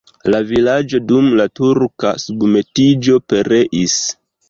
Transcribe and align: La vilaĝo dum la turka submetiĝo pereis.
La 0.33 0.37
vilaĝo 0.51 1.01
dum 1.11 1.27
la 1.41 1.47
turka 1.61 2.17
submetiĝo 2.25 3.23
pereis. 3.31 4.05